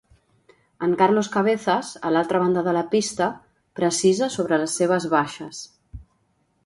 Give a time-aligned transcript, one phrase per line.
[0.85, 3.29] En Carlos Cabezas, a l'altra banda de la pista,
[3.81, 5.63] precisa sobre les seves baixes.